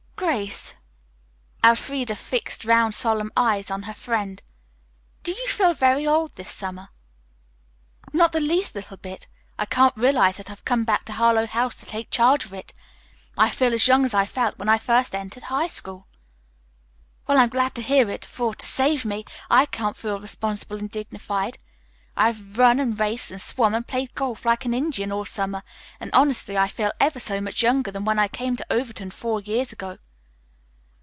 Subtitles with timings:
[0.15, 0.75] "Grace,"
[1.63, 4.43] Elfreda fixed round solemn eyes on her friend,
[5.23, 6.89] "do you feel very old this summer?"
[8.13, 9.27] "Not the least little bit.
[9.57, 12.71] I can't realize that I've come back to Harlowe House to take charge of it.
[13.35, 16.07] I feel as young as I felt when I first entered high school."
[17.27, 20.89] "Well, I'm glad to hear it, for, to save me, I can't feel responsible and
[20.91, 21.57] dignified.
[22.15, 25.63] I've run and raced and swum and played golf like an Indian all summer,
[25.99, 29.41] and honestly I feel ever so much younger than when I came to Overton four
[29.41, 29.97] years ago.